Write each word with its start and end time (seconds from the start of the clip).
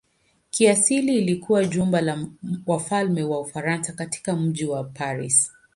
Kiasili 0.51 1.17
ilikuwa 1.17 1.65
jumba 1.65 2.01
la 2.01 2.27
wafalme 2.67 3.23
wa 3.23 3.39
Ufaransa 3.39 3.93
katika 3.93 4.33
mji 4.35 4.65
wa 4.65 4.83
Paris. 4.83 5.51